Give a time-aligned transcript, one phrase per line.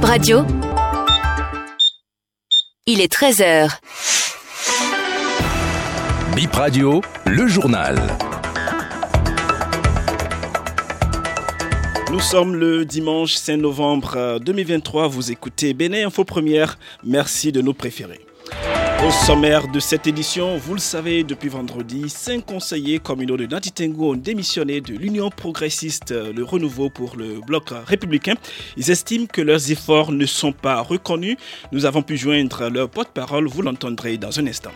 [0.00, 0.46] Bip Radio.
[2.86, 3.68] Il est 13h.
[6.34, 7.98] Bip Radio, le journal.
[12.10, 15.08] Nous sommes le dimanche 5 novembre 2023.
[15.08, 16.78] Vous écoutez Bénin Info Première.
[17.04, 18.20] Merci de nous préférer.
[19.02, 24.12] Au sommaire de cette édition, vous le savez, depuis vendredi, cinq conseillers communaux de Natitengo
[24.12, 28.34] ont démissionné de l'Union progressiste Le Renouveau pour le bloc républicain.
[28.76, 31.38] Ils estiment que leurs efforts ne sont pas reconnus.
[31.72, 34.72] Nous avons pu joindre leur porte-parole, vous l'entendrez dans un instant.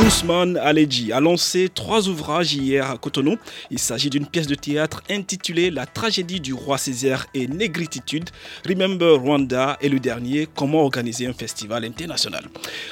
[0.00, 3.36] Ousmane Aledji a lancé trois ouvrages hier à Cotonou.
[3.70, 8.30] Il s'agit d'une pièce de théâtre intitulée La tragédie du roi Césaire et Négritude,
[8.66, 12.48] Remember Rwanda et le dernier Comment organiser un festival international.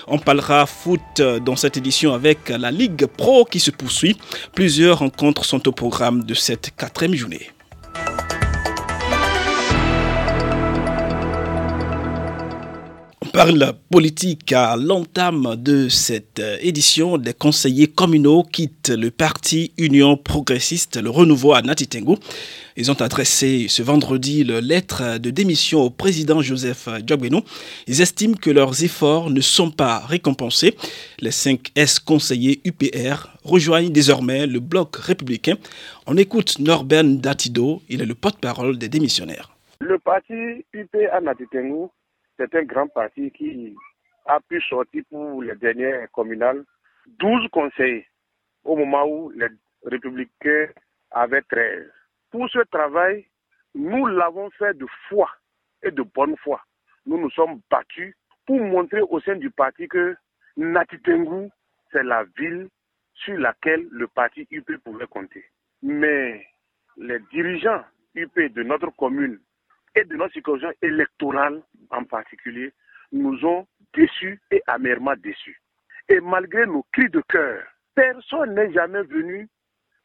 [0.09, 1.01] On parlera foot
[1.45, 4.19] dans cette édition avec la Ligue Pro qui se poursuit.
[4.55, 7.51] Plusieurs rencontres sont au programme de cette quatrième journée.
[13.47, 17.17] Parle politique à l'entame de cette édition.
[17.17, 22.19] Des conseillers communaux quittent le parti Union progressiste, le renouveau à Natitengo.
[22.77, 27.41] Ils ont adressé ce vendredi leur lettre de démission au président Joseph Diobeno.
[27.87, 30.77] Ils estiment que leurs efforts ne sont pas récompensés.
[31.21, 35.57] Les 5 S-conseillers UPR rejoignent désormais le bloc républicain.
[36.07, 39.49] On écoute Norbert Datido, il est le porte-parole des démissionnaires.
[39.81, 40.35] Le parti
[40.75, 41.91] UPR Natitengo
[42.41, 43.77] c'est un grand parti qui
[44.25, 46.65] a pu sortir pour les dernières communales
[47.19, 48.07] 12 conseillers
[48.65, 49.49] au moment où les
[49.85, 50.69] républicains
[51.11, 51.91] avaient 13.
[52.31, 53.27] Pour ce travail,
[53.75, 55.29] nous l'avons fait de foi
[55.83, 56.63] et de bonne foi.
[57.05, 60.17] Nous nous sommes battus pour montrer au sein du parti que
[60.57, 61.51] Natitengu,
[61.93, 62.69] c'est la ville
[63.15, 65.45] sur laquelle le parti UP pouvait compter.
[65.83, 66.47] Mais
[66.97, 69.39] les dirigeants UP de notre commune
[69.95, 72.73] et de notre circonscription électorale en particulier
[73.13, 75.61] nous ont déçus et amèrement déçus.
[76.09, 77.63] Et malgré nos cris de cœur,
[77.95, 79.49] personne n'est jamais venu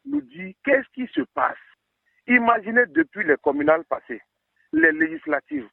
[0.04, 1.56] nous dire qu'est-ce qui se passe.
[2.26, 4.20] Imaginez depuis les communales passées,
[4.72, 5.68] les législatives,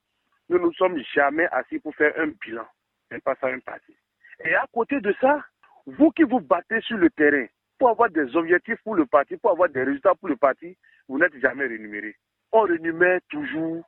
[0.50, 2.66] nous ne nous sommes jamais assis pour faire un bilan.
[3.10, 3.96] C'est pas ça un parti.
[4.44, 5.44] Et à côté de ça,
[5.86, 7.46] vous qui vous battez sur le terrain
[7.78, 11.18] pour avoir des objectifs pour le parti, pour avoir des résultats pour le parti, vous
[11.18, 12.16] n'êtes jamais rémunéré.
[12.52, 13.84] On rémunère toujours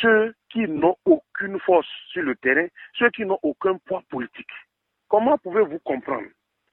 [0.00, 4.50] ceux qui n'ont aucune force sur le terrain, ceux qui n'ont aucun poids politique.
[5.08, 6.26] Comment pouvez-vous comprendre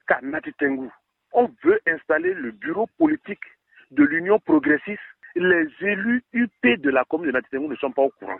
[0.07, 0.89] qu'à Natitengu,
[1.31, 3.43] on veut installer le bureau politique
[3.91, 4.99] de l'Union progressiste?
[5.35, 8.39] Les élus UP de la commune de Natitengu ne sont pas au courant.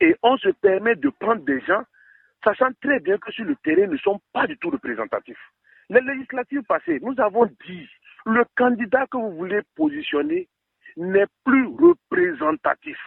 [0.00, 1.82] Et on se permet de prendre des gens,
[2.42, 5.38] sachant très bien que sur le terrain, ne sont pas du tout représentatifs.
[5.88, 7.88] Les législatives passées, nous avons dit,
[8.26, 10.48] le candidat que vous voulez positionner
[10.96, 12.98] n'est plus représentatif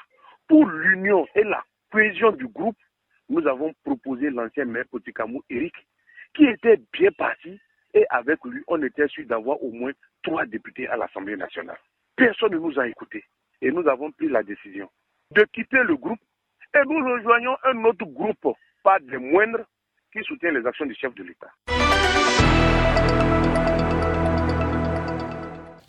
[0.48, 2.78] pour l'union et la cohésion du groupe,
[3.30, 5.74] nous avons proposé l'ancien maire Potikamou, Eric,
[6.36, 7.60] qui était bien parti
[7.94, 9.92] et avec lui, on était sûr d'avoir au moins
[10.24, 11.78] trois députés à l'Assemblée nationale.
[12.16, 13.24] Personne ne nous a écoutés
[13.62, 14.90] et nous avons pris la décision
[15.32, 16.20] de quitter le groupe
[16.74, 19.66] et nous rejoignons un autre groupe, pas des moindres,
[20.12, 21.52] qui soutient les actions du chef de l'État.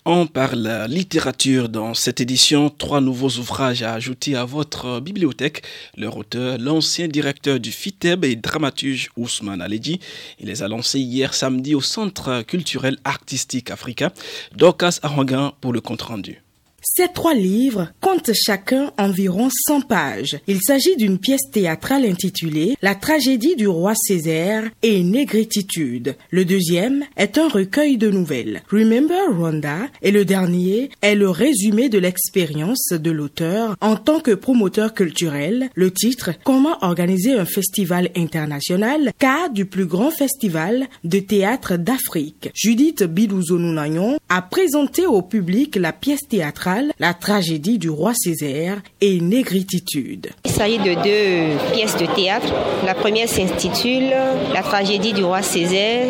[0.08, 2.70] On parle littérature dans cette édition.
[2.70, 5.64] Trois nouveaux ouvrages à ajouter à votre bibliothèque.
[5.96, 9.98] Leur auteur, l'ancien directeur du FITEB et dramaturge Ousmane Aledi.
[10.38, 14.12] Il les a lancés hier samedi au Centre culturel artistique africain.
[14.54, 16.40] Dorcas Aranguin pour le compte rendu.
[16.82, 20.38] Ces trois livres comptent chacun environ 100 pages.
[20.46, 26.16] Il s'agit d'une pièce théâtrale intitulée La tragédie du roi Césaire et Négritude.
[26.30, 31.88] Le deuxième est un recueil de nouvelles, Remember Rwanda, et le dernier est le résumé
[31.88, 35.70] de l'expérience de l'auteur en tant que promoteur culturel.
[35.74, 42.50] Le titre Comment organiser un festival international, cas du plus grand festival de théâtre d'Afrique.
[42.54, 49.20] Judith Bidouzounounayon a présenté au public la pièce théâtrale la tragédie du roi Césaire et
[49.20, 50.30] Négritude.
[50.44, 52.52] Il s'agit de deux pièces de théâtre.
[52.84, 54.10] La première s'intitule
[54.52, 56.06] La tragédie du roi Césaire.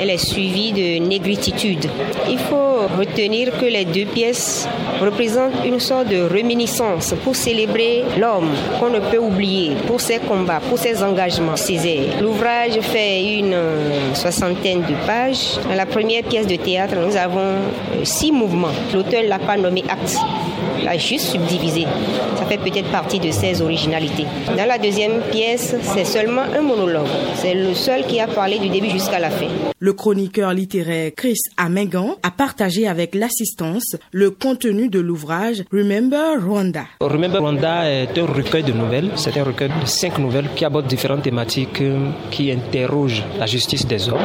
[0.00, 1.88] Elle est suivie de Négritude.
[2.30, 4.68] Il faut retenir que les deux pièces
[5.00, 10.60] représentent une sorte de réminiscence pour célébrer l'homme qu'on ne peut oublier pour ses combats,
[10.68, 12.20] pour ses engagements Césaire.
[12.20, 13.56] L'ouvrage fait une
[14.14, 15.58] soixantaine de pages.
[15.68, 17.56] Dans la première pièce de théâtre, nous avons
[18.04, 18.74] six mouvements.
[18.94, 20.57] L'auteur l'a pas nommé 啊！
[20.84, 21.86] L'a juste subdivisé.
[22.36, 24.26] Ça fait peut-être partie de ses originalités.
[24.56, 27.06] Dans la deuxième pièce, c'est seulement un monologue.
[27.34, 29.48] C'est le seul qui a parlé du début jusqu'à la fin.
[29.80, 36.84] Le chroniqueur littéraire Chris Amengan a partagé avec l'assistance le contenu de l'ouvrage Remember Rwanda.
[37.00, 39.10] Remember Rwanda est un recueil de nouvelles.
[39.16, 43.86] C'est un recueil de cinq nouvelles qui abordent différentes thématiques euh, qui interrogent la justice
[43.86, 44.18] des hommes,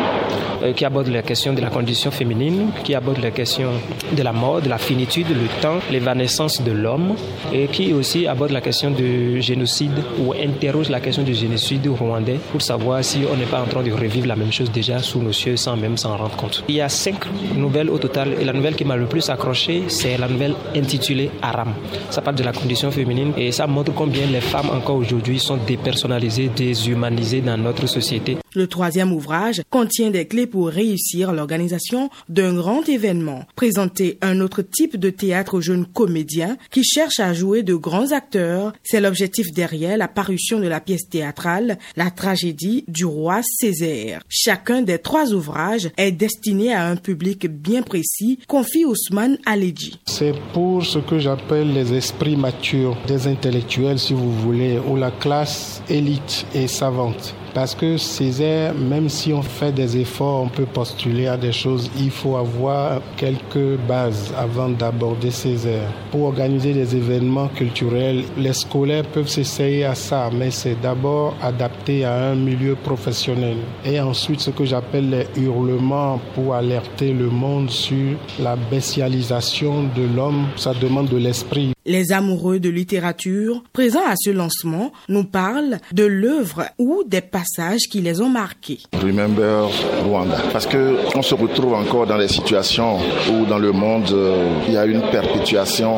[0.64, 3.70] euh, qui abordent la question de la condition féminine, qui abordent la question
[4.12, 7.16] de la mort, de la finitude, le temps, l'évanescence de l'homme,
[7.54, 12.40] et qui aussi abordent la question du génocide ou interrogent la question du génocide rwandais
[12.52, 15.20] pour savoir si on n'est pas en train de revivre la même chose déjà sous
[15.20, 16.64] nos cieux sans même s'en rendre compte.
[16.68, 17.26] Il y a cinq
[17.56, 21.32] nouvelles au total et la nouvelle qui m'a le plus accroché, c'est la nouvelle intitulée
[21.42, 21.74] Aram.
[22.10, 25.58] Ça parle de la condition féminine et ça montre combien les femmes encore aujourd'hui sont
[25.58, 28.38] dépersonnalisées, déshumanisées dans notre société.
[28.56, 34.62] Le troisième ouvrage contient des clés pour réussir l'organisation d'un grand événement, présenter un autre
[34.62, 36.33] type de théâtre aux jeunes comédiens
[36.72, 38.74] qui cherchent à jouer de grands acteurs.
[38.84, 44.22] C'est l'objectif derrière la parution de la pièce théâtrale La tragédie du roi Césaire.
[44.30, 50.00] Chacun des trois ouvrages est destiné à un public bien précis, confie Ousmane Aledji.
[50.06, 55.12] C'est pour ce que j'appelle les esprits matures, des intellectuels si vous voulez, ou la
[55.12, 57.36] classe élite et savante.
[57.54, 61.88] Parce que Césaire, même si on fait des efforts, on peut postuler à des choses,
[62.00, 65.88] il faut avoir quelques bases avant d'aborder Césaire.
[66.12, 72.06] Pour organiser des événements culturels, les scolaires peuvent s'essayer à ça, mais c'est d'abord adapté
[72.06, 73.58] à un milieu professionnel.
[73.86, 80.04] Et ensuite, ce que j'appelle les hurlements pour alerter le monde sur la bestialisation de
[80.16, 81.72] l'homme, ça demande de l'esprit.
[81.86, 87.43] Les amoureux de littérature présents à ce lancement nous parlent de l'œuvre ou des passages
[87.90, 88.80] qui les ont marqués.
[89.02, 89.70] Remember
[90.06, 90.38] Rwanda.
[90.52, 92.98] Parce que on se retrouve encore dans des situations
[93.32, 95.98] où dans le monde euh, il y a une perpétuation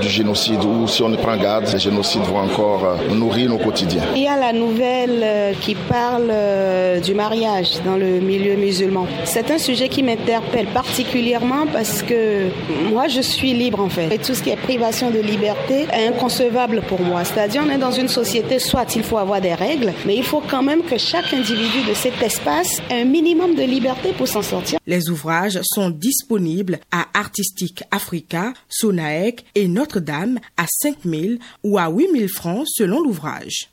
[0.00, 3.58] du génocide où si on ne prend garde, les génocides vont encore euh, nourrir nos
[3.58, 4.02] quotidiens.
[4.14, 6.32] Il y a la nouvelle euh, qui parle
[7.02, 9.06] du mariage dans le milieu musulman.
[9.24, 12.48] C'est un sujet qui m'interpelle particulièrement parce que
[12.90, 14.12] moi je suis libre en fait.
[14.12, 17.24] Et tout ce qui est privation de liberté est inconcevable pour moi.
[17.24, 20.42] C'est-à-dire, on est dans une société, soit il faut avoir des règles, mais il faut
[20.48, 24.42] quand même que chaque individu de cet espace ait un minimum de liberté pour s'en
[24.42, 24.78] sortir.
[24.86, 31.88] Les ouvrages sont disponibles à Artistique Africa, Sonaec et Notre-Dame à 5 000 ou à
[31.88, 33.71] 8 000 francs selon l'ouvrage.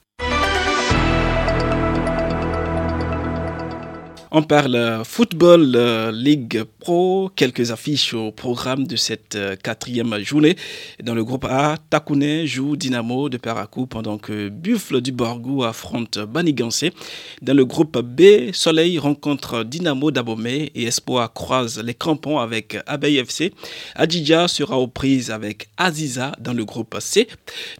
[4.32, 10.56] On parle football euh, Ligue Pro, quelques affiches au programme de cette euh, quatrième journée.
[11.04, 16.20] Dans le groupe A, Takune joue Dynamo de Parakou pendant que Buffle du Borgou affronte
[16.20, 16.94] Banigansé.
[17.42, 23.18] Dans le groupe B, Soleil rencontre Dynamo d'Abomey et Espoir croise les crampons avec Abeille
[23.18, 23.52] FC.
[23.96, 27.28] Adidja sera aux prises avec Aziza dans le groupe C.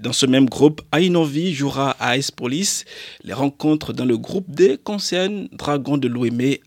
[0.02, 2.86] Dans ce même groupe, Ainovi jouera à Espolis.
[3.24, 6.08] Les rencontres dans le groupe D concernent Dragon de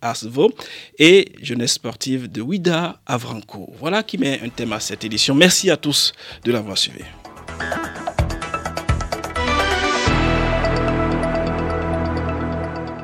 [0.00, 0.52] Asvo
[0.98, 3.72] et jeunesse sportive de Ouida Avranco.
[3.78, 5.34] Voilà qui met un thème à cette édition.
[5.34, 6.12] Merci à tous
[6.44, 7.04] de l'avoir suivi.